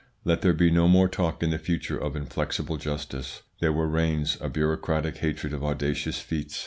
"Let 0.25 0.41
there 0.41 0.55
be 0.55 0.71
no 0.71 0.87
more 0.87 1.07
talk 1.07 1.43
in 1.43 1.51
the 1.51 1.59
future 1.59 1.95
of 1.95 2.15
inflexible 2.15 2.77
justice, 2.77 3.43
there 3.59 3.71
where 3.71 3.85
reigns 3.85 4.35
a 4.41 4.49
bureaucratic 4.49 5.17
hatred 5.17 5.53
of 5.53 5.63
audacious 5.63 6.19
feats. 6.19 6.59